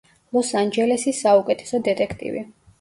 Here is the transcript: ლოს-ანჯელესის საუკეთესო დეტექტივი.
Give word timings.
ლოს-ანჯელესის 0.37 1.21
საუკეთესო 1.27 1.85
დეტექტივი. 1.91 2.47